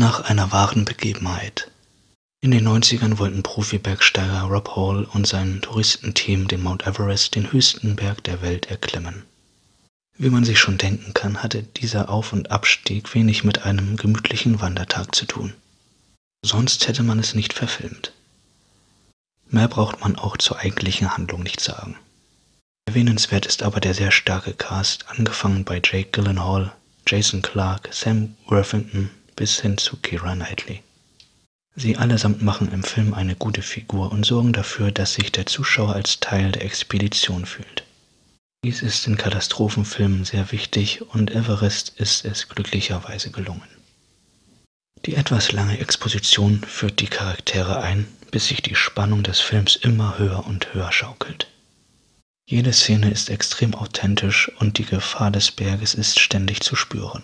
[0.00, 1.70] nach einer wahren Begebenheit.
[2.40, 7.96] In den 90ern wollten Profi-Bergsteiger Rob Hall und sein Touristenteam den Mount Everest, den höchsten
[7.96, 9.24] Berg der Welt, erklimmen.
[10.16, 14.62] Wie man sich schon denken kann, hatte dieser Auf- und Abstieg wenig mit einem gemütlichen
[14.62, 15.52] Wandertag zu tun.
[16.42, 18.14] Sonst hätte man es nicht verfilmt.
[19.50, 21.98] Mehr braucht man auch zur eigentlichen Handlung nicht sagen.
[22.86, 26.72] Erwähnenswert ist aber der sehr starke Cast, angefangen bei Jake Gyllenhaal,
[27.06, 30.82] Jason Clarke, Sam Worthington bis hin zu Keira Knightley.
[31.74, 35.94] Sie allesamt machen im Film eine gute Figur und sorgen dafür, dass sich der Zuschauer
[35.94, 37.84] als Teil der Expedition fühlt.
[38.62, 43.66] Dies ist in Katastrophenfilmen sehr wichtig und Everest ist es glücklicherweise gelungen.
[45.06, 50.18] Die etwas lange Exposition führt die Charaktere ein, bis sich die Spannung des Films immer
[50.18, 51.46] höher und höher schaukelt.
[52.46, 57.22] Jede Szene ist extrem authentisch und die Gefahr des Berges ist ständig zu spüren.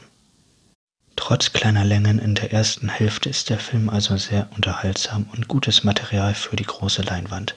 [1.26, 5.82] Trotz kleiner Längen in der ersten Hälfte ist der Film also sehr unterhaltsam und gutes
[5.82, 7.56] Material für die große Leinwand.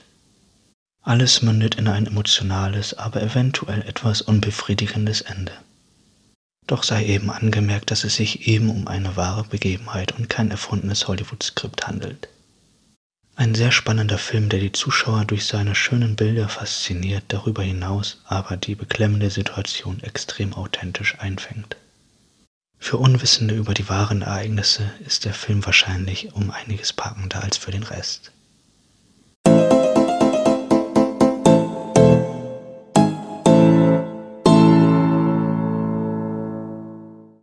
[1.02, 5.52] Alles mündet in ein emotionales, aber eventuell etwas unbefriedigendes Ende.
[6.66, 11.06] Doch sei eben angemerkt, dass es sich eben um eine wahre Begebenheit und kein erfundenes
[11.06, 12.28] Hollywood-Skript handelt.
[13.36, 18.56] Ein sehr spannender Film, der die Zuschauer durch seine schönen Bilder fasziniert, darüber hinaus aber
[18.56, 21.76] die beklemmende Situation extrem authentisch einfängt.
[22.82, 27.70] Für Unwissende über die wahren Ereignisse ist der Film wahrscheinlich um einiges packender als für
[27.70, 28.32] den Rest.